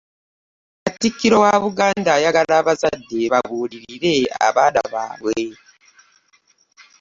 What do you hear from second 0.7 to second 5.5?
Katikkiro wa Buganda ayagala abazadde babulirire abaana baabwe.